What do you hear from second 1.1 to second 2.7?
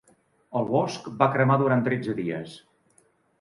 va cremar durant tretze dies.